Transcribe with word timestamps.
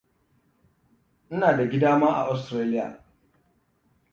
Ina 1.33 1.49
da 1.57 1.65
gida 1.71 1.91
ma 1.99 2.09
a 2.19 2.27
Austaraliya. 2.31 2.87